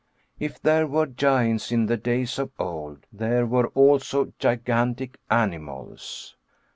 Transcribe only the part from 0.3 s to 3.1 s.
If there were giants in the days of old,